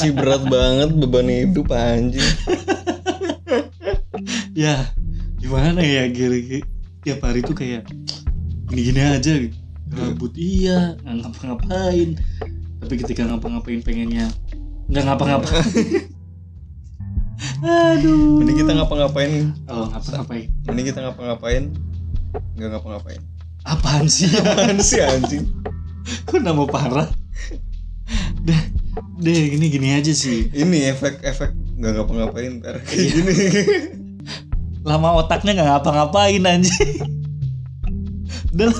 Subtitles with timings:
[0.00, 2.24] Kenapa sih berat banget beban hidup anjing?
[4.64, 4.88] ya
[5.36, 6.64] gimana ya gini
[7.04, 7.84] tiap hari tuh kayak
[8.72, 9.52] gini-gini aja gitu.
[9.92, 12.16] Gabut iya ngapa-ngapain.
[12.80, 14.32] Tapi ketika ngapa-ngapain pengennya
[14.88, 15.68] nggak ngapa-ngapain.
[17.92, 18.40] Aduh.
[18.40, 20.48] Mending kita ngapa-ngapain, oh ngapa-ngapain.
[20.64, 21.76] Mending kita ngapa-ngapain,
[22.56, 23.20] nggak ngapa-ngapain.
[23.68, 24.32] apaan sih?
[24.40, 25.44] Apaan sih anjing?
[26.24, 27.12] kok nama parah?
[28.40, 28.79] deh
[29.20, 30.48] deh gini gini aja sih.
[30.50, 32.80] Ini efek-efek nggak ngapa-ngapain ntar.
[32.84, 33.36] Kayak gini.
[34.80, 37.04] lama otaknya nggak ngapa-ngapain anjing.
[38.56, 38.72] Udah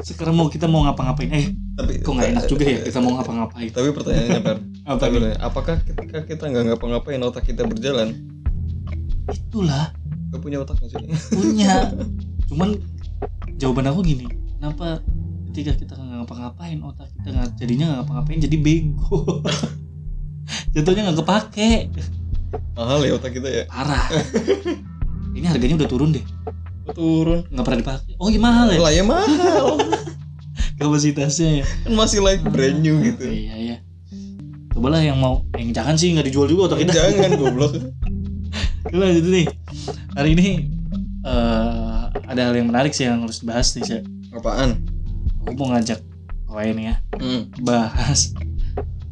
[0.00, 1.30] sekarang mau kita mau ngapa-ngapain?
[1.34, 1.46] Eh
[1.76, 3.70] Tapi kok nggak enak juga ya kita mau ngapa-ngapain?
[3.72, 4.56] Tapi pertanyaannya Per,
[4.86, 8.14] apa nih, apakah ketika kita nggak ngapa-ngapain otak kita berjalan?
[9.30, 9.94] itulah.
[10.30, 10.94] Gak punya otak sih?
[11.34, 11.90] punya.
[12.50, 12.78] Cuman
[13.58, 14.26] jawaban aku gini.
[14.58, 15.02] Kenapa
[15.50, 19.18] ketika kita ngapa-ngapain otak kita nggak jadinya nggak ngapa-ngapain jadi bego
[20.76, 21.70] jatuhnya nggak kepake
[22.74, 23.62] Mahal ya otak kita ya.
[23.70, 24.10] parah
[25.38, 26.24] ini harganya udah turun deh
[26.90, 27.46] Turun.
[27.46, 29.78] nggak pernah dipakai oh iya mahal ya Lah ya mahal.
[30.80, 33.28] kapasitasnya ya kan masih like brand new gitu.
[33.28, 33.76] iya iya
[34.72, 37.72] cobalah yang mau yang jangan sih nggak dijual juga otak kita Jangan goblok.
[38.88, 39.46] Coba lanjut nih
[40.16, 40.48] hari ini
[41.22, 43.98] eh, ada hal yang menarik sih yang harus dibahas nih Sya.
[44.32, 44.80] Apaan?
[45.44, 46.00] aku mau ngajak
[46.50, 47.46] kawan ya Hmm.
[47.62, 48.34] bahas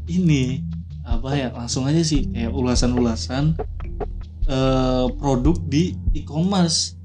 [0.06, 0.66] ini
[1.02, 3.54] apa ya langsung aja sih kayak ulasan-ulasan
[4.44, 6.98] eh, produk di e-commerce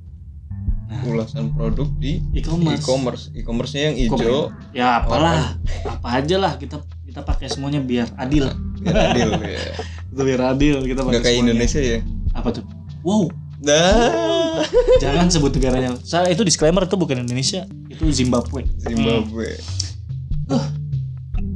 [1.03, 3.23] Ulasan produk di e-commerce e-commerce.
[3.33, 4.39] E-commerce-nya yang hijau
[4.71, 9.73] ya apalah apa aja lah kita kita pakai semuanya biar adil biar adil ya.
[10.13, 11.51] biar adil kita pakai Nggak kayak semuanya.
[11.51, 11.99] Indonesia ya.
[12.31, 12.63] apa tuh
[13.01, 13.25] wow
[13.57, 14.61] Dah.
[14.99, 19.57] jangan sebut negaranya saya itu disclaimer itu bukan Indonesia itu Zimbabwe Zimbabwe.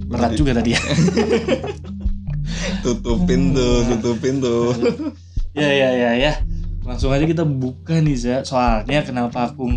[0.08, 0.82] Berat juga tadi ya
[2.80, 4.72] Tutupin tuh, tutupin tuh.
[5.52, 6.34] ya ya ya ya
[6.82, 9.68] langsung aja kita buka nih Za soalnya kenapa aku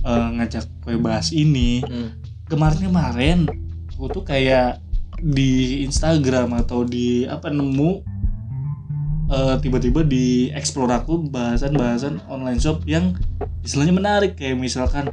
[0.00, 2.16] eh, ngajak gue bahas ini Hmm.
[2.46, 3.46] kemarin-kemarin
[3.90, 4.80] aku tuh kayak
[5.16, 8.00] di Instagram atau di apa nemu
[9.28, 13.14] eh, tiba-tiba di explore aku bahasan-bahasan online shop yang
[13.62, 15.06] istilahnya menarik kayak misalkan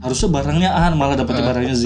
[0.00, 1.48] harusnya barangnya A malah dapetnya Ah.
[1.52, 1.84] barangnya Z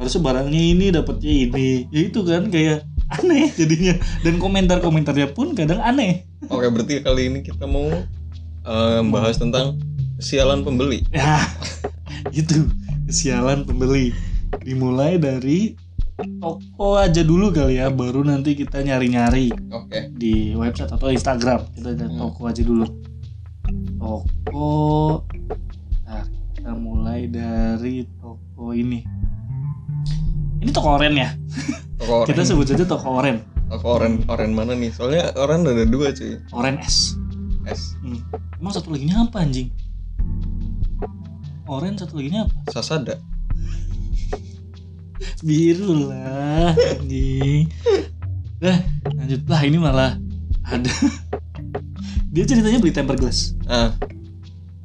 [0.00, 1.68] harusnya barangnya ini dapetnya ini.
[1.92, 2.88] Ya itu kan kayak
[3.20, 3.94] aneh jadinya.
[4.24, 6.24] Dan komentar-komentarnya pun kadang aneh.
[6.48, 7.84] Oke, berarti kali ini kita mau
[8.64, 9.76] eh, bahas tentang
[10.16, 11.04] kesialan pembeli.
[11.12, 11.44] ya
[12.32, 12.64] itu
[13.04, 14.16] kesialan pembeli.
[14.64, 15.76] Dimulai dari
[16.40, 20.12] toko aja dulu kali ya baru nanti kita nyari-nyari Oke.
[20.12, 21.64] di website atau Instagram.
[21.76, 22.20] Kita lihat Hmm.
[22.20, 22.84] toko aja dulu.
[23.96, 24.68] Toko
[26.04, 29.04] nah, kita mulai dari toko ini
[30.60, 31.28] ini toko oren ya
[31.96, 32.28] Toko oren.
[32.28, 34.90] kita sebut saja toko oren Toko oren, oren mana nih?
[34.90, 36.34] Soalnya oren ada dua cuy.
[36.50, 37.14] oren S
[37.64, 37.94] S.
[38.00, 38.18] Hmm.
[38.56, 39.68] emang satu lagi apa anjing
[41.64, 43.14] oren satu lagi apa Sasada.
[45.40, 47.68] biru lah anjing
[48.58, 48.76] nah
[49.08, 50.12] lanjut lah ini malah
[50.62, 50.90] ada
[52.32, 53.94] dia ceritanya beli tempered glass Ah,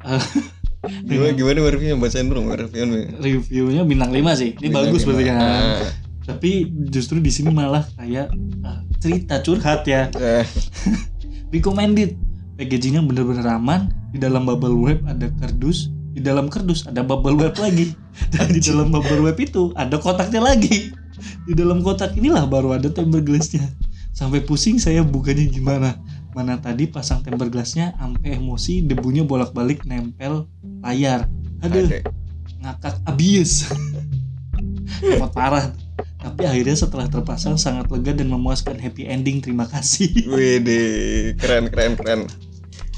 [0.06, 0.22] Eh,
[1.04, 3.10] gimana gimana reviewnya bacain dulu reviewnya.
[3.18, 4.50] reviewnya bintang 5 sih.
[4.58, 5.38] Ini bagus Bintang berarti lima.
[5.38, 5.64] kan.
[5.64, 5.90] Ah,
[6.26, 6.50] tapi
[6.90, 8.32] justru di sini malah kayak
[8.66, 10.10] ah, cerita curhat ya.
[10.16, 10.44] Eh,
[11.54, 12.18] recommended.
[12.56, 13.92] Packagingnya bener-bener aman.
[14.10, 15.92] Di dalam bubble wrap ada kardus.
[16.16, 17.92] Di dalam kardus ada bubble wrap lagi.
[18.32, 20.90] Dan di dalam bubble wrap itu ada kotaknya lagi.
[21.46, 23.64] Di dalam kotak inilah baru ada tempered glassnya
[24.16, 26.00] sampai pusing saya bukanya gimana.
[26.32, 30.48] Mana tadi pasang tempered glassnya sampai emosi debunya bolak-balik nempel
[30.80, 31.28] layar.
[31.60, 32.00] Aduh
[32.64, 33.68] ngakak abis.
[35.04, 35.66] Hemat parah.
[36.16, 39.44] Tapi akhirnya setelah terpasang sangat lega dan memuaskan happy ending.
[39.44, 40.08] Terima kasih.
[40.32, 42.20] Wede, keren keren keren.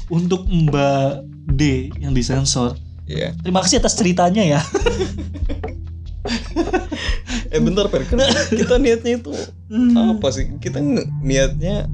[0.09, 1.21] untuk Mbak
[1.53, 2.73] D yang disensor.
[3.09, 3.33] Iya.
[3.41, 4.61] terima kasih atas ceritanya ya
[7.53, 8.19] Eh bentar Per, kan
[8.53, 9.33] kita niatnya itu
[9.69, 10.17] Hmm.
[10.17, 10.49] apa sih?
[10.61, 10.81] Kita
[11.21, 11.85] niatnya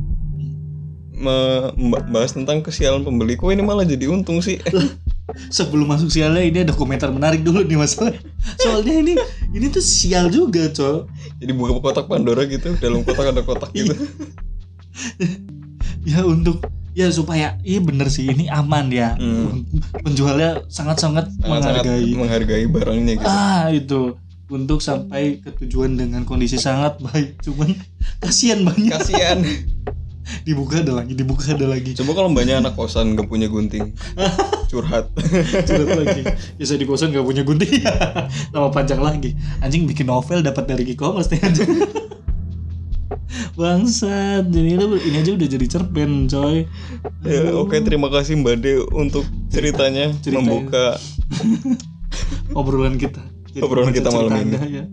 [1.12, 3.36] me- membahas tentang kesialan pembeli.
[3.40, 4.60] Kok ini malah jadi untung sih?
[5.50, 8.14] sebelum masuk sialnya ini ada komentar menarik dulu nih masalah
[8.62, 9.14] soalnya ini
[9.58, 11.10] ini tuh sial juga col
[11.42, 13.98] jadi buka kotak Pandora gitu, dalam kotak ada kotak gitu.
[16.06, 16.62] ya untuk
[16.96, 19.20] ya supaya iya bener sih ini aman ya.
[19.20, 19.68] Hmm.
[20.00, 22.16] penjualnya sangat-sangat menghargai.
[22.16, 23.28] menghargai barangnya gitu.
[23.28, 24.02] ah itu.
[24.46, 27.76] Untuk sampai ke tujuan dengan kondisi sangat baik cuman
[28.24, 28.94] kasihan banyak.
[28.96, 29.44] Kasihan.
[30.42, 31.94] dibuka ada lagi dibuka ada lagi.
[31.94, 33.94] Coba kalau banyak anak kosan gak punya gunting,
[34.72, 35.14] curhat.
[35.70, 36.22] curhat lagi.
[36.58, 37.86] Ya saya di kosan gak punya gunting.
[38.54, 39.38] Nama panjang lagi.
[39.62, 41.70] Anjing bikin novel dapat dari e-commerce nih anjing
[43.56, 44.48] Bangsat.
[44.50, 46.66] Jadi itu ini aja udah jadi cerpen, coy.
[47.26, 50.40] Ya, oke terima kasih Mbak De untuk ceritanya Ceritanya.
[50.44, 50.86] membuka
[52.60, 53.22] Obrolan kita.
[53.52, 54.42] Jadi Obrolan kita cerita malam ini.
[54.56, 54.86] Anda, ya.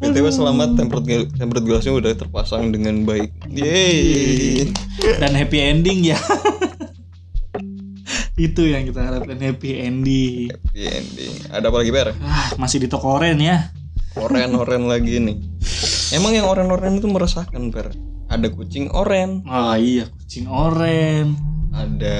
[0.00, 1.04] BTW selamat tempered
[1.36, 3.36] tempered glassnya udah terpasang dengan baik.
[3.52, 4.72] Yeay.
[5.20, 6.16] Dan happy ending ya.
[8.40, 10.48] itu yang kita harapkan happy ending.
[10.48, 11.32] Happy ending.
[11.52, 12.16] Ada apa lagi Ber?
[12.24, 13.68] Ah, masih di toko oren ya.
[14.16, 15.36] Oren-oren lagi nih.
[16.10, 17.94] Emang yang oren-oren itu meresahkan Ber.
[18.26, 21.34] Ada kucing oren, Oh iya, kucing oren.
[21.70, 22.18] ada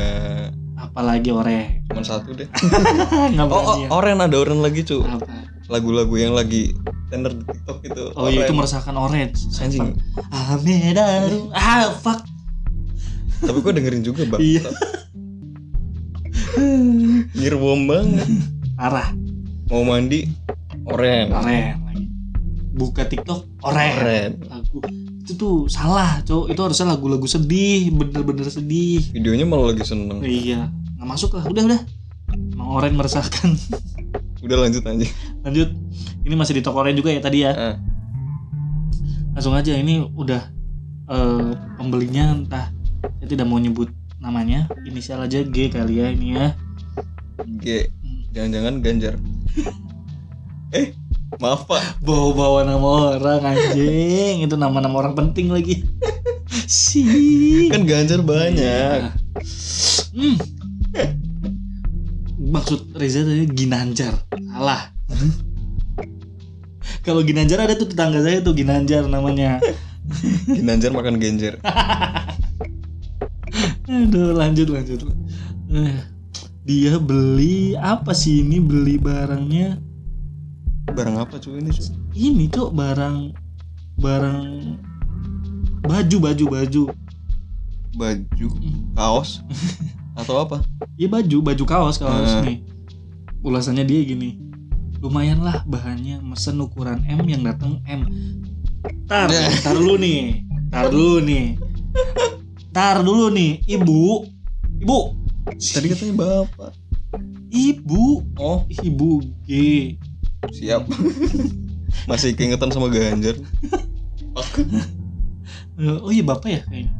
[0.75, 1.83] Apalagi oren.
[1.87, 2.47] cuma satu deh.
[3.35, 3.89] Nggak Oh, oh, ya.
[3.91, 5.03] oren ada oren lagi cu.
[5.03, 5.27] Apa?
[5.69, 6.75] Lagu-lagu yang lagi
[7.09, 8.03] tender di TikTok itu.
[8.15, 8.59] Oh iya itu oren.
[8.59, 9.39] meresahkan orange.
[9.57, 9.95] Anjing.
[10.31, 11.51] Amedaru.
[11.53, 12.23] Ah fuck.
[13.41, 14.41] Tapi gue dengerin juga bang.
[14.41, 14.67] Iya.
[17.35, 18.29] Ngirbom banget.
[18.75, 19.11] Parah.
[19.69, 20.27] Mau mandi
[20.85, 21.31] oren.
[21.31, 22.05] Oren lagi.
[22.73, 23.93] Buka TikTok oren.
[24.01, 24.31] Oren.
[24.49, 24.79] Lagu
[25.25, 26.47] itu tuh salah, cowok.
[26.51, 29.01] Itu harusnya lagu-lagu sedih, bener-bener sedih.
[29.15, 30.21] Videonya malah lagi seneng.
[30.25, 31.45] Iya, nggak masuk lah.
[31.47, 31.81] Udah udah.
[32.31, 33.55] Emang oren meresahkan.
[34.41, 35.07] Udah lanjut aja.
[35.45, 35.69] Lanjut.
[36.25, 37.53] Ini masih di toko oren juga ya tadi ya.
[37.53, 37.77] Ah,
[39.37, 40.43] Langsung aja ini udah
[41.09, 42.69] eh, pembelinya entah
[43.01, 43.89] saya tidak mau nyebut
[44.21, 46.53] namanya inisial aja G kali ya ini ya
[47.61, 47.89] G.
[48.31, 49.15] Jangan-jangan Ganjar.
[50.77, 50.95] eh,
[51.39, 52.03] maaf pak.
[52.03, 55.87] bawa-bawa nama orang anjing itu nama-nama orang penting lagi
[56.67, 59.15] sih Kan Ganjar banyak.
[60.11, 60.37] hmm.
[62.51, 64.19] maksud Reza tadi Ginanjar
[64.51, 64.91] salah
[67.07, 69.63] kalau Ginanjar ada tuh tetangga saya tuh Ginanjar namanya
[70.51, 71.63] Ginanjar makan Genjer.
[73.87, 75.07] aduh lanjut lanjut
[75.71, 75.95] Eh,
[76.67, 79.79] dia beli apa sih ini beli barangnya
[80.91, 81.87] Barang apa cuy ini cuy?
[82.13, 83.31] ini tuh barang
[83.97, 84.43] barang
[85.83, 86.85] baju baju baju
[87.91, 88.47] Baju,
[88.95, 89.43] kaos,
[90.21, 90.63] atau apa?
[90.95, 92.45] ya baju baju kaos kaos Hmm.
[92.45, 92.59] nih
[93.41, 94.39] ulasannya dia gini
[94.99, 98.05] lumayan lah bahannya mesen ukuran M yang datang M
[99.07, 99.49] tar Ya.
[99.59, 101.47] tar dulu nih tar dulu nih
[102.71, 104.29] tar dulu nih ibu
[104.77, 104.99] ibu
[105.51, 106.73] Tadi katanya bapak.
[107.51, 109.51] ibu Oh, ibu G
[110.49, 110.89] siap.
[112.09, 113.37] Masih keingetan sama Ganjar.
[115.81, 116.93] Oh iya bapak ya kayaknya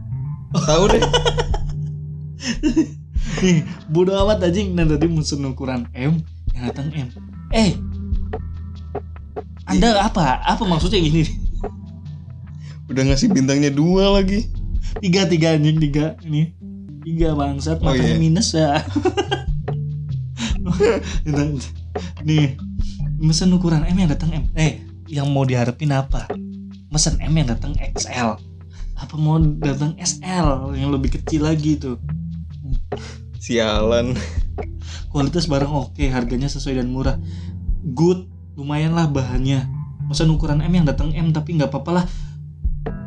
[0.57, 1.03] Tahu deh.
[3.45, 6.25] nih bodo amat anjing nah tadi mesen ukuran M
[6.57, 7.09] yang datang M
[7.53, 7.77] eh
[9.69, 11.29] anda apa apa maksudnya gini
[12.89, 14.49] Udah ngasih bintangnya dua lagi.
[14.99, 16.57] tiga tiga anjing tiga ini
[17.05, 18.19] tiga bangsat Oh, matanya iya.
[18.19, 18.81] minus ya
[22.27, 22.57] nih
[23.21, 24.45] mesen ukuran M yang datang M.
[24.57, 26.25] Eh yang mau diharapin apa?
[26.89, 28.51] Mesen M yang datang XL
[29.01, 31.97] apa mau datang SL yang lebih kecil lagi tuh.
[33.41, 34.13] Sialan.
[35.11, 37.17] kualitas barang oke harganya sesuai dan murah.
[37.97, 38.29] Good
[38.61, 39.65] lumayan lah bahannya.
[40.05, 42.05] Mesen ukuran M yang datang M tapi nggak apa-apa lah.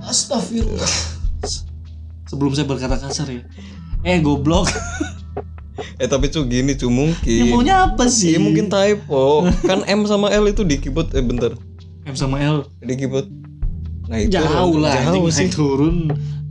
[0.09, 0.93] Astagfirullah.
[2.25, 3.45] Sebelum saya berkata kasar ya.
[4.01, 4.67] Eh goblok
[5.95, 7.37] Eh tapi cuy gini cuy mungkin.
[7.39, 9.47] yang maunya apa sih Iya mungkin typo.
[9.63, 11.57] kan M sama L itu di keyboard eh bentar.
[12.03, 13.25] M sama L Di keyboard.
[14.05, 15.47] Nah itu jauh lah Jauh sih.
[15.47, 15.95] naik turun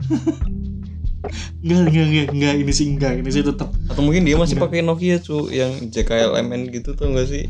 [1.62, 4.82] enggak enggak enggak enggak ini sih enggak ini sih tetap Atau mungkin dia masih pakai
[4.82, 7.46] Nokia cuy yang JKLMN gitu tuh enggak sih?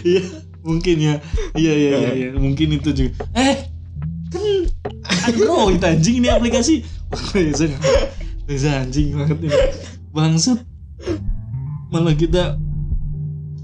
[0.00, 0.20] iya
[0.60, 1.14] mungkin ya
[1.54, 2.28] iya iya iya, iya.
[2.44, 3.68] mungkin itu juga eh
[4.28, 4.44] kan
[5.24, 7.68] Android anjing ini aplikasi wah Reza
[8.44, 9.56] Reza anjing banget ini
[10.10, 10.60] bangsat
[11.88, 12.56] malah kita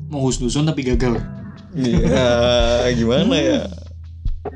[0.07, 1.19] mau husnuzon tapi gagal
[1.71, 2.27] Iya,
[2.93, 3.61] gimana ya?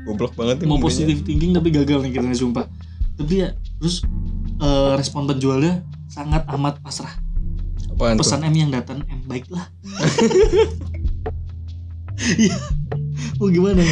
[0.03, 0.85] Goblok banget nih mau pembelinya.
[1.07, 2.65] positive thinking tapi gagal nih kita sumpah
[3.15, 4.03] tapi ya terus
[4.57, 7.15] eh, respon penjualnya sangat amat pasrah
[7.87, 8.21] Apaan tuh?
[8.21, 9.71] pesan M yang datang M baiklah
[12.15, 12.55] Iya.
[13.35, 13.83] mau gimana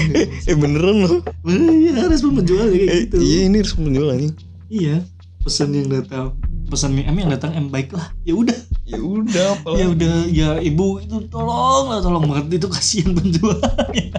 [0.48, 1.20] Eh beneran loh.
[1.46, 4.34] iya respon penjual kayak Eh, gitu iya ini harus penjual anjing.
[4.68, 5.04] iya
[5.40, 6.36] pesan yang datang
[6.74, 8.58] pesan M yang datang M baiklah ya udah.
[8.84, 9.50] Ya udah
[9.80, 12.58] ya udah ya ibu itu tolong lah tolong banget.
[12.58, 14.10] Itu kasihan penjualnya.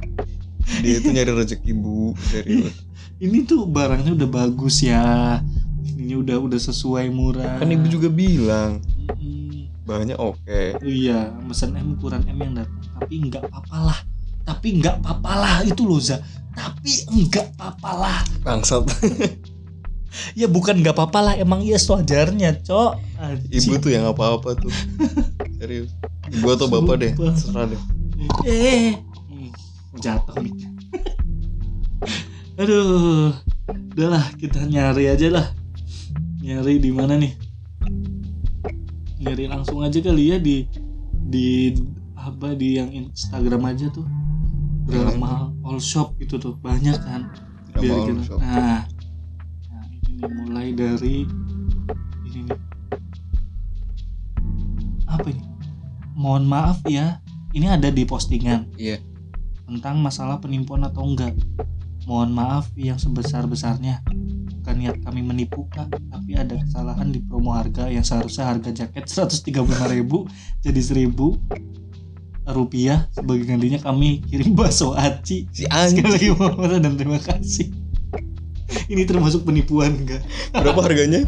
[0.82, 2.16] Dia itu nyari rezeki bu.
[2.32, 2.88] Serius.
[3.20, 5.38] ini tuh barangnya udah bagus ya.
[5.84, 7.60] Ini udah udah sesuai murah.
[7.60, 8.80] Kan ibu juga bilang.
[9.20, 10.80] Mm, bahannya oke.
[10.80, 12.80] oh iya pesan M ukuran M yang datang.
[12.96, 13.98] Tapi nggak apa-apalah.
[14.48, 15.54] Tapi nggak apa-apalah.
[15.68, 16.16] Itu loh Za.
[16.56, 16.92] Tapi
[17.28, 18.24] nggak apa-apalah.
[18.40, 18.88] Bangsat.
[20.34, 22.92] ya bukan nggak apa-apalah emang iya sewajarnya cok
[23.46, 24.72] Ibu tuh yang apa-apa tuh.
[25.56, 25.92] Serius.
[26.30, 27.12] Ibu atau bapak deh.
[27.34, 27.80] Serah deh.
[28.44, 29.00] eh
[29.96, 30.50] jatuh nih
[32.60, 33.32] Aduh,
[33.92, 35.46] udahlah kita nyari aja lah.
[36.40, 37.32] Nyari di mana nih?
[39.20, 40.68] Nyari langsung aja kali ya di
[41.24, 41.72] di
[42.12, 44.04] apa di yang Instagram aja tuh.
[44.84, 47.32] Drama all shop gitu tuh banyak kan.
[47.76, 48.38] Biar All kita- Shop.
[48.40, 48.84] Nah,
[50.20, 51.16] nah ini nih mulai dari
[52.28, 52.58] ini nih.
[55.08, 55.42] Apa ini?
[56.12, 57.24] Mohon maaf ya,
[57.56, 59.00] ini ada di postingan Iya.
[59.64, 61.32] tentang masalah penipuan atau enggak.
[62.04, 64.04] Mohon maaf yang sebesar-besarnya.
[64.60, 69.08] Bukan niat kami menipu kak, tapi ada kesalahan di promo harga yang seharusnya harga jaket
[69.08, 70.28] 135.000
[70.60, 71.16] jadi 1000
[72.50, 77.70] rupiah sebagai gantinya kami kirim bakso aci Si sekali lagi mohon maaf dan terima kasih
[78.92, 81.24] ini termasuk penipuan enggak Berapa harganya?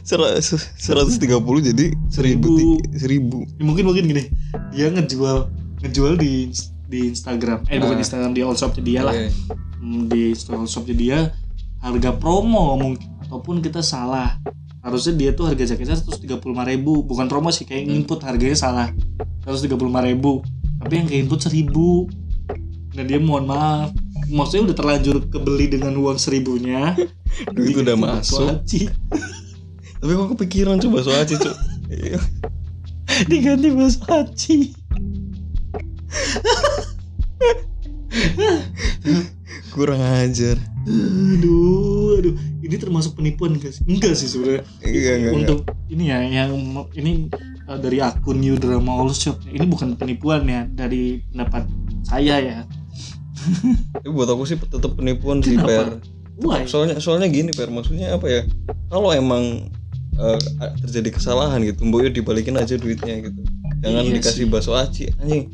[0.00, 1.26] Sera- se- 130
[1.64, 2.50] jadi 1000 Seribu.
[2.94, 3.38] seribu.
[3.52, 4.24] Ya, mungkin mungkin gini
[4.70, 6.54] dia ngejual ngejual di
[6.86, 8.00] di Instagram eh bukan Ah.
[8.00, 9.32] Instagram di all shop dia lah Oke.
[9.76, 11.18] Hmm, di store shopnya dia
[11.78, 14.38] harga promo mungkin ataupun kita salah
[14.78, 16.38] harusnya dia tuh harga jaketnya 135.000
[17.02, 17.96] bukan promo sih kayak Hmm.
[17.96, 18.86] input harganya salah
[19.42, 20.46] 135.000
[20.78, 22.06] tapi yang ke input 1000
[22.92, 23.90] dan dia mohon maaf
[24.32, 26.96] maksudnya udah terlanjur kebeli dengan uang seribunya
[27.54, 28.64] Duit udah masuk.
[28.64, 28.80] bakso.
[30.02, 31.54] Tapi kok kepikiran coba soal Aci, Cuk.
[31.88, 32.18] Iya.
[33.30, 34.72] diganti bakso aci
[39.72, 40.56] Kurang ajar.
[40.82, 46.18] aduh aduh ini termasuk penipuan enggak sih enggak sih sebenarnya Iya, enggak, untuk ini ya
[46.26, 46.50] yang
[46.98, 47.30] ini
[47.70, 51.70] uh, dari akun New Drama All Shop ini bukan penipuan ya dari pendapat
[52.02, 52.58] saya ya
[53.92, 55.56] Tapi buat aku sih tetap penipuan sih?
[55.56, 55.98] Per.
[56.38, 57.68] why Soalnya soalnya gini, Per.
[57.68, 58.42] Maksudnya apa ya?
[58.86, 59.68] Kalau emang
[60.14, 60.38] eh,
[60.80, 63.40] terjadi kesalahan gitu, mbok ya dibalikin aja duitnya gitu.
[63.80, 64.48] Jangan Iya dikasih sih.
[64.48, 65.50] bakso aci, anjing.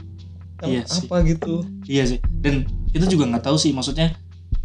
[0.54, 1.06] Kan Iya sih.
[1.06, 1.62] apa gitu?
[1.86, 4.10] iya sih dan kita juga nggak tahu sih maksudnya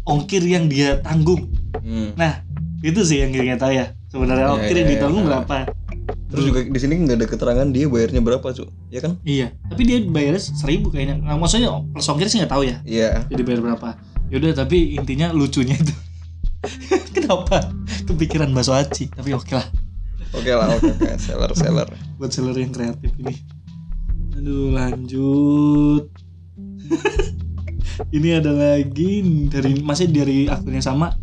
[0.02, 1.46] ongkir yang dia tanggung
[1.78, 2.16] Hmm.
[2.16, 2.42] nah
[2.80, 4.94] itu sih yang kita tahu ya sebenarnya Iya, ongkir iya, yang iya.
[4.98, 5.56] ditanggung berapa
[6.34, 8.68] Terus juga di sini nggak ada keterangan dia bayarnya berapa, Cuk.
[8.90, 9.18] Ya kan?
[9.22, 13.26] iya tapi dia bayarnya seribu kayaknya nah, maksudnya plus ongkir sih nggak tahu ya Iya.
[13.26, 13.88] jadi bayar berapa
[14.30, 15.94] yaudah tapi intinya lucunya itu
[17.14, 17.70] kenapa
[18.06, 19.66] kepikiran bakso aci tapi oke lah
[20.34, 21.14] Oke lah, oke oke.
[21.14, 21.86] Seller seller.
[22.18, 23.38] buat seller yang kreatif ini.
[24.34, 26.10] Aduh lanjut.
[28.16, 31.14] ini ada lagi dari masih dari akun yang sama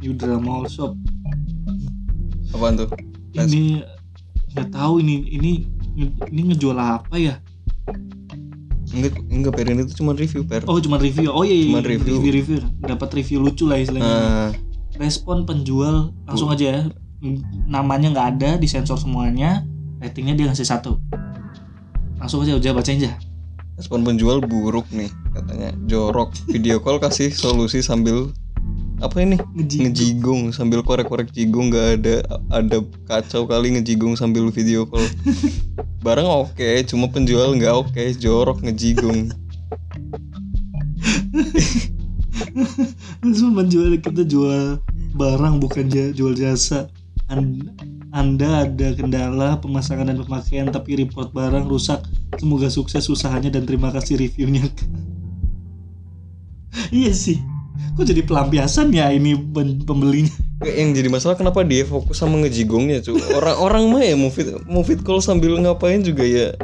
[0.00, 0.96] New Drama All Shop.
[2.56, 2.88] Apaan tuh?
[3.36, 3.84] Ini
[4.54, 5.52] nggak tahu ini ini
[6.30, 7.34] ini ngejual apa ya?
[8.94, 10.62] Enggak, enggak Per ini tuh cuma review Per.
[10.70, 11.34] Oh cuma review.
[11.34, 12.14] Oh iya, iya Cuman review.
[12.22, 12.58] review review.
[12.78, 14.06] Dapat review lucu lah istilahnya.
[14.06, 14.50] Nah,
[14.94, 16.80] Respon penjual langsung aja ya.
[17.66, 19.66] Namanya nggak ada, disensor semuanya.
[19.98, 21.02] Ratingnya dia ngasih satu.
[22.22, 23.18] Langsung aja udah bacain aja.
[23.74, 25.74] respon penjual buruk nih katanya.
[25.90, 26.30] Jorok.
[26.46, 28.30] Video call kasih solusi sambil
[29.04, 29.36] apa ini?
[29.36, 29.76] Ngeji.
[29.84, 32.16] Ngejigung sambil korek-korek jigung nggak ada
[32.48, 35.04] ada kacau kali ngejigung sambil video call.
[36.04, 39.32] Barang oke, cuma penjual nggak oke, jorok ngejigung.
[43.20, 44.80] Terus menjual kita jual
[45.14, 46.88] barang bukan jual jasa.
[47.28, 47.72] An-
[48.14, 51.98] Anda ada kendala pemasangan dan pemakaian tapi report barang rusak.
[52.38, 54.62] Semoga sukses usahanya dan terima kasih reviewnya.
[56.94, 57.42] iya sih.
[57.94, 59.34] Kok jadi pelampiasan ya ini
[59.82, 60.34] pembelinya?
[60.62, 64.80] Yang jadi masalah kenapa dia fokus sama ngejigongnya cuy Orang-orang mah ya mau fit, mau
[64.80, 66.54] fit call sambil ngapain juga ya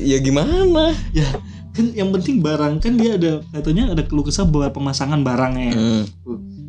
[0.00, 1.26] Ya gimana Ya
[1.70, 5.70] kan yang penting barang kan dia ada katanya ada keluh kesah bahwa pemasangan barangnya.
[5.70, 6.02] Hmm.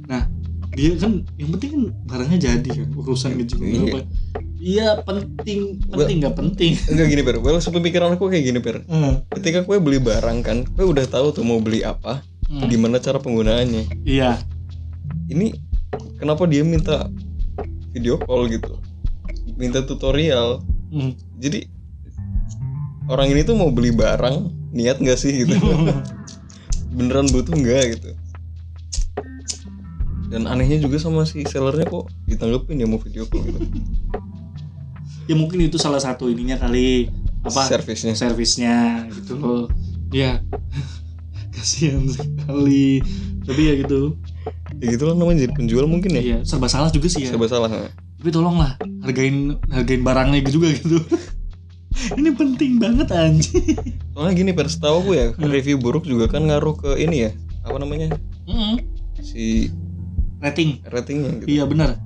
[0.06, 0.30] Nah
[0.72, 3.82] dia kan yang penting kan barangnya jadi kan urusan ngejigong Iya.
[3.82, 4.00] apa.
[4.62, 6.72] Iya penting penting nggak penting.
[6.86, 10.70] Enggak gini Per, well sepemikiran aku kayak gini Per Eh, Ketika kue beli barang kan,
[10.70, 12.68] kue udah tahu tuh mau beli apa hmm.
[12.68, 14.04] Gimana cara penggunaannya?
[14.04, 14.44] Iya.
[15.32, 15.56] Ini
[16.20, 17.08] kenapa dia minta
[17.96, 18.76] video call gitu?
[19.56, 20.60] Minta tutorial.
[20.92, 21.16] Hmm.
[21.40, 21.66] Jadi
[23.08, 25.56] orang ini tuh mau beli barang Niat nggak sih gitu?
[26.96, 28.12] Beneran butuh nggak gitu?
[30.32, 33.60] Dan anehnya juga sama si sellernya kok ditanggepin ya mau video call gitu.
[35.30, 37.08] Ya mungkin itu salah satu ininya kali
[37.46, 39.64] apa servisnya servisnya gitu loh.
[40.12, 40.44] Ya
[41.52, 43.04] kasihan sekali.
[43.44, 44.16] Tapi ya gitu.
[44.80, 46.22] Ya gitu lah namanya jadi penjual mungkin ya.
[46.22, 47.36] Iya serba salah juga sih ya.
[47.36, 47.70] Serba salah
[48.22, 51.02] tapi tolonglah hargain hargain barangnya juga gitu.
[52.22, 53.76] Ini penting banget anjing.
[54.14, 55.50] Soalnya gini per setahu aku ya Hmm.
[55.50, 57.32] review buruk juga kan ngaruh ke ini ya.
[57.66, 58.14] Apa namanya?
[58.46, 58.78] Mm-mm.
[59.22, 59.70] si
[60.42, 60.82] rating.
[60.86, 61.50] ratingnya gitu.
[61.50, 61.98] Iya benar.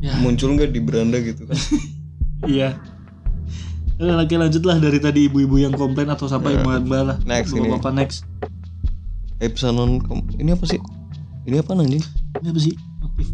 [0.00, 0.16] Ya.
[0.20, 1.56] Muncul nggak di beranda gitu kan?
[2.48, 2.78] Iya
[3.98, 6.62] lagi lanjutlah dari tadi ibu-ibu yang komplain atau Ya.
[6.62, 7.68] yang mbak lah Next ini.
[7.68, 8.18] bapak next
[9.38, 9.50] eh
[10.00, 10.80] kom- ini apa sih
[11.42, 12.04] Ini apa anjing?
[12.38, 12.74] Ini apa sih?
[13.00, 13.28] Motif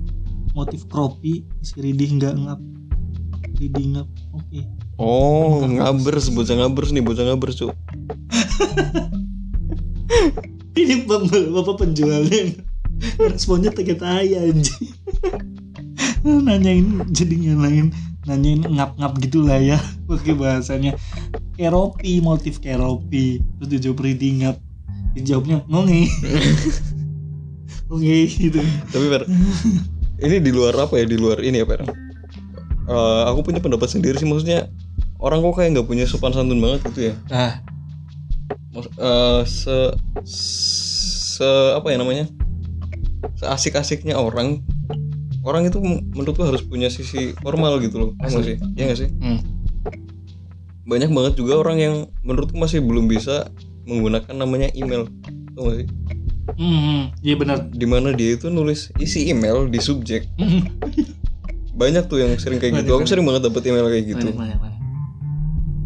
[0.55, 2.61] motif kropi si Ridih nggak ngap.
[3.59, 4.07] Ridih ngap.
[4.31, 4.63] Oke.
[4.95, 7.75] Oh, ngabers, bocah ngabers nih, bocah ngabers, Cuk.
[10.79, 12.55] Ini pembel- bapak penjualnya
[13.19, 14.95] responnya tega tai anjing.
[16.47, 17.91] nanyain jadi nyalain
[18.25, 19.79] nanyain ngap-ngap gitulah ya
[20.09, 20.93] pakai bahasanya
[21.55, 24.57] keropi motif keropi terus dijawab reading ngap
[25.15, 26.11] dijawabnya ngonge
[27.89, 29.23] ngonge gitu Tapi Per,
[30.25, 31.05] ini di luar apa ya?
[31.07, 31.85] Di luar ini ya, Per.
[32.85, 34.69] Eh, aku punya pendapat sendiri sih maksudnya
[35.17, 37.15] orang kok kayak nggak punya sopan santun banget gitu ya.
[37.33, 37.55] ah
[38.75, 39.77] Mas, eh, se
[41.39, 42.27] se apa ya namanya?
[43.39, 44.61] Seasik-asiknya orang
[45.45, 48.11] orang itu menurutku harus punya sisi formal gitu loh.
[48.17, 48.57] Paham nggak sih?
[48.75, 49.09] Iya nggak sih?
[49.13, 49.39] hmm.
[50.85, 53.49] Banyak banget juga orang yang menurutku masih belum bisa
[53.85, 55.09] menggunakan namanya email.
[55.53, 55.89] Tahu nggak sih?
[56.61, 60.29] Hmm, iya benar Di mana dia itu nulis isi email di subjek.
[60.37, 60.65] Hmm.
[61.81, 62.95] Banyak tuh yang sering kayak gitu.
[62.95, 64.29] Aku sering banget dapet email kayak gitu.
[64.31, 64.81] Banyak, banyak, banyak.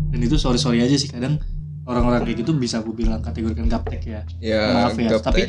[0.08, 1.36] dan itu sorry sorry aja sih kadang
[1.84, 5.24] orang-orang kayak gitu bisa gue bilang kategorikan gaptek ya Ya, maaf ya gaptek.
[5.24, 5.42] tapi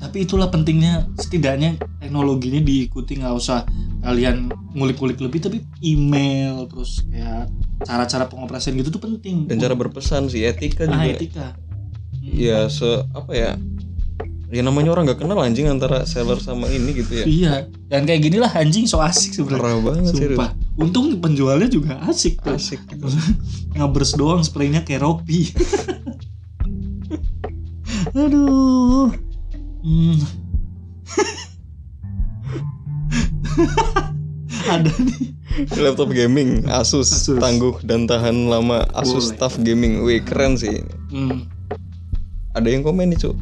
[0.00, 3.68] tapi itulah pentingnya setidaknya teknologinya diikuti nggak usah
[4.00, 7.52] kalian ngulik-ngulik lebih tapi email terus kayak
[7.84, 11.12] cara-cara pengoperasian gitu tuh penting dan cara berpesan sih etika ah, juga.
[11.12, 11.46] etika
[12.20, 12.36] Hmm.
[12.36, 12.84] Ya se
[13.16, 13.56] apa ya?
[14.50, 17.24] Ya namanya orang nggak kenal anjing antara seller sama ini gitu ya.
[17.24, 17.52] iya
[17.86, 20.34] dan kayak gini lah anjing so asik sebenarnya Parah banget serius.
[20.34, 23.06] sumpah untung penjualnya juga asik tuh Asik gitu.
[23.78, 25.54] ngabers doang spraynya kayak ropi
[28.26, 29.14] aduh
[29.84, 30.16] hmm.
[34.74, 35.34] ada nih
[35.76, 37.36] Laptop gaming Asus, Asus.
[37.42, 39.38] tangguh dan tahan lama Asus Boleh.
[39.42, 40.00] Tough Gaming.
[40.06, 40.80] Wih keren sih.
[41.10, 41.44] hmm.
[42.54, 43.36] Ada yang komen nih cuk.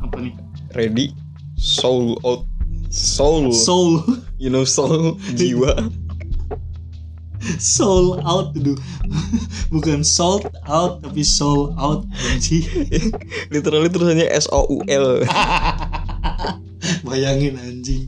[0.00, 0.34] apa nih
[0.76, 1.06] Ready,
[1.56, 2.44] soul out,
[2.92, 4.02] soul, soul
[4.42, 5.72] you know soul, jiwa.
[7.60, 8.74] Soul out dulu
[9.74, 12.64] bukan sold out tapi soul out anjing.
[13.52, 15.22] Literally tulisannya S O U L.
[17.06, 18.04] bayangin anjing.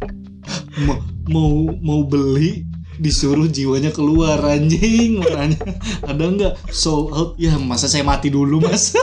[0.84, 2.64] Mau mau mau beli
[2.96, 5.60] disuruh jiwanya keluar anjing makanya.
[6.06, 6.54] Ada nggak?
[6.72, 7.30] Sold out.
[7.36, 8.96] Ya masa saya mati dulu mas?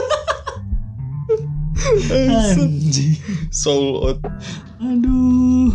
[2.10, 3.18] Anjing.
[3.54, 4.20] Soul out.
[4.84, 5.72] aduh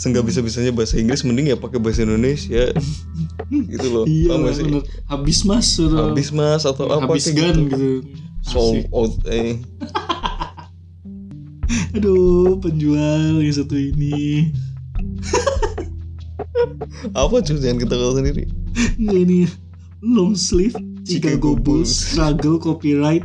[0.00, 2.72] Seenggak bisa bisanya bahasa Inggris mending ya pakai bahasa Indonesia.
[3.72, 4.04] gitu loh.
[4.08, 4.64] iya Paham gak sih?
[4.64, 7.68] bener habis mas suruh Habis mas atau apa habis gun gitu.
[7.68, 7.90] gitu,
[8.48, 8.88] Asik.
[8.90, 9.12] out.
[9.28, 9.60] Eh.
[11.90, 14.50] aduh penjual yang satu ini
[17.16, 18.44] Apa cuy jangan ketawa sendiri.
[18.96, 19.38] Nggak ini
[20.00, 20.72] long sleeve
[21.04, 21.92] Chicago Chicago Bulls Bulls.
[21.92, 23.24] struggle copyright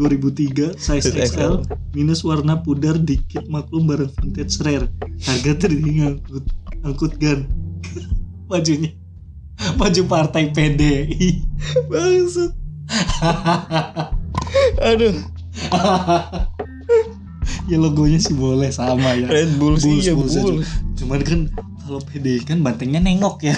[0.00, 1.60] 2003 size XL
[1.92, 4.88] minus warna pudar dikit maklum barang vintage rare.
[5.20, 6.48] Harga terdiri angkut
[6.80, 7.44] angkut gun
[8.48, 8.96] bajunya
[9.78, 11.44] baju partai PDI
[11.92, 12.52] Bangsat.
[14.82, 15.14] Aduh,
[17.70, 19.30] ya logonya sih boleh sama ya.
[19.30, 20.34] Red Bull sih ya Bulls.
[20.34, 20.66] Bull.
[20.98, 21.40] cuman kan
[21.86, 23.54] kalau PDI kan bantengnya nengok ya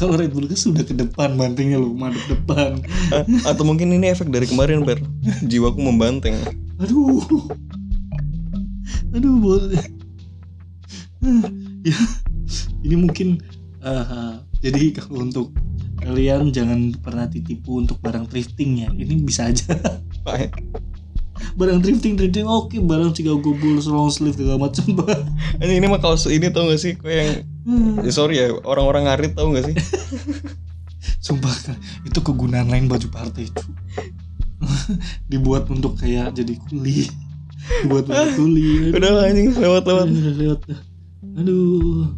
[0.00, 2.80] kalau Red Bull kan sudah ke depan bantengnya lu madep depan.
[3.12, 4.96] A- Atau mungkin ini efek dari kemarin, Ber.
[5.44, 6.40] Jiwaku membanteng.
[6.80, 7.20] aduh.
[9.12, 9.84] Aduh boleh.
[11.84, 11.98] Ya
[12.80, 13.44] ini mungkin
[13.84, 14.32] eh,
[14.64, 15.52] jadi kalau untuk
[16.00, 18.88] kalian jangan pernah ditipu untuk barang thrifting ya.
[18.88, 19.76] Ini bisa aja
[21.60, 24.84] barang thrifting thrifting oke barang Chicago Bulls long sleeve segala macam
[25.62, 26.96] Ini, ini mah kaos ini tau gak sih?
[26.96, 27.44] Kok yang
[28.00, 29.76] ya sorry ya orang-orang ngarit tau gak sih?
[31.24, 31.52] sumpah
[32.08, 33.64] itu kegunaan lain baju partai itu
[35.32, 37.08] dibuat untuk kayak jadi kuli
[37.84, 38.96] dibuat untuk kuli aduh.
[38.96, 39.48] Udah lah anjing.
[39.52, 40.80] Udah lewat dah.
[41.36, 42.08] aduh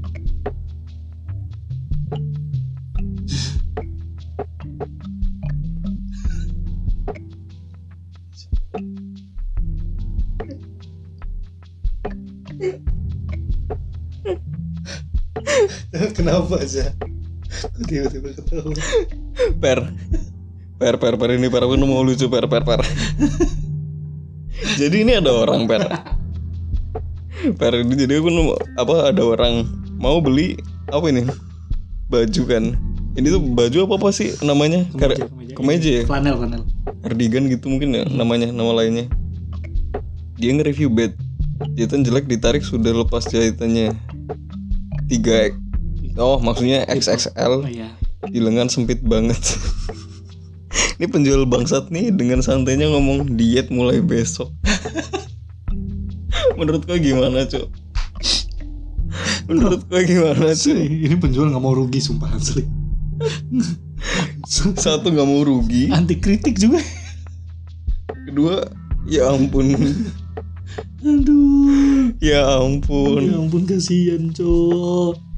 [16.23, 16.95] kenapa aja
[17.53, 18.73] Kok tiba-tiba ketawa
[19.61, 19.79] Per.
[20.81, 22.81] Per per per ini per aku mau lucu per per per.
[24.81, 25.85] jadi ini ada orang per.
[27.61, 29.69] Per ini jadi aku nemu apa ada orang
[30.01, 30.57] mau beli
[30.89, 31.29] apa ini?
[32.09, 32.73] Baju kan.
[33.21, 34.89] Ini tuh baju apa apa sih namanya?
[34.97, 35.21] Kar-
[35.53, 36.05] kemeja ya?
[36.09, 36.63] flanel flanel
[37.05, 39.07] cardigan gitu mungkin ya namanya nama lainnya
[40.41, 41.13] dia nge-review bed
[41.77, 43.95] jahitan jelek ditarik sudah lepas jahitannya
[45.07, 45.72] 3
[46.17, 47.89] oh maksudnya oh XXL iya.
[48.29, 49.39] di lengan sempit banget.
[50.97, 54.49] Ini penjual bangsat nih dengan santainya ngomong diet mulai besok.
[56.59, 57.69] Menurut kau gimana cuk?
[59.51, 62.65] Menurut gue gimana cuy ini penjual nggak mau rugi sumpah asli.
[64.81, 65.93] Satu nggak mau rugi.
[65.93, 66.81] Anti kritik juga.
[68.25, 68.65] Kedua
[69.05, 69.77] ya ampun.
[71.03, 72.15] Aduh.
[72.23, 73.21] Ya ampun.
[73.27, 75.32] Ya ampun kasihan cowok eh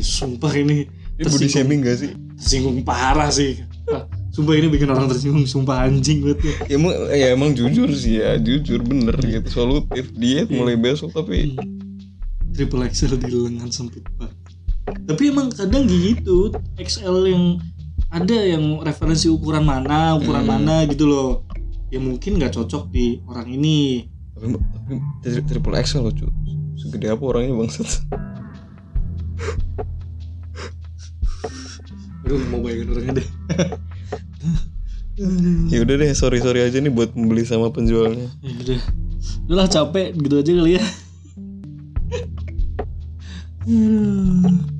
[0.00, 0.86] sumpah ini
[1.18, 2.10] ini body shaming gak sih?
[2.38, 3.58] Tersinggung parah sih.
[3.88, 6.54] Ah, sumpah ini bikin orang tersinggung sumpah anjing banget ya.
[6.68, 9.48] ya emang ya emang jujur sih ya jujur bener gitu.
[9.48, 11.56] Solutif diet mulai besok tapi
[12.52, 14.34] triple XL di lengan sempit banget.
[15.04, 17.44] Tapi emang kadang gitu XL yang
[18.08, 20.52] ada yang referensi ukuran mana ukuran Hmm.
[20.54, 21.30] mana gitu loh.
[21.88, 24.04] Ya mungkin nggak cocok di orang ini.
[24.32, 24.92] Tapi, tapi
[25.24, 26.30] tri- triple XL loh cuy
[26.78, 28.06] segede apa orangnya bangsat
[32.28, 33.28] aduh mau bayangin orangnya deh
[35.72, 38.30] ya udah deh sorry sorry aja nih buat membeli sama penjualnya.
[38.38, 38.78] Ya udah
[39.48, 40.84] udah lah capek gitu aja kali ya.